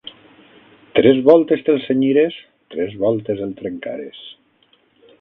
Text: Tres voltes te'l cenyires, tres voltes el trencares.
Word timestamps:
Tres 0.99 1.19
voltes 1.27 1.61
te'l 1.69 1.77
cenyires, 1.85 2.39
tres 2.75 2.99
voltes 3.07 3.47
el 3.49 3.57
trencares. 3.63 4.27